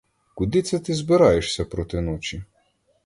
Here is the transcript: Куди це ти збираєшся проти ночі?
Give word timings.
Куди 0.35 0.61
це 0.61 0.79
ти 0.79 0.93
збираєшся 0.93 1.65
проти 1.65 2.01
ночі? 2.01 2.43